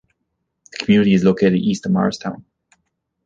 The 0.71 0.77
community 0.83 1.13
is 1.13 1.23
located 1.23 1.59
east 1.59 1.85
of 1.85 1.91
Morristown. 1.91 2.43